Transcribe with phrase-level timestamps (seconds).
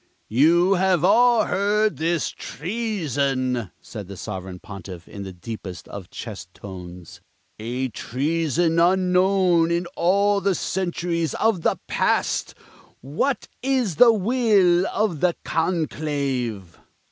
[0.29, 6.51] "You have all heard this treason," said the Sovereign Pontiff, in the deepest of chest
[6.55, 7.21] tones
[7.59, 12.55] "a treason unknown in all the centuries of the past!
[13.01, 16.79] What is the will of the conclave?"